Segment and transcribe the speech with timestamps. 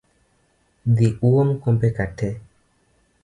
[0.95, 2.35] Dhii uom kombe ka tee